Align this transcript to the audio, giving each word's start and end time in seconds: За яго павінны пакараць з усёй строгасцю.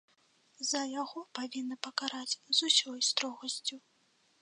За 0.69 0.81
яго 1.01 1.19
павінны 1.41 1.77
пакараць 1.89 2.37
з 2.61 2.73
усёй 2.73 3.01
строгасцю. 3.13 3.75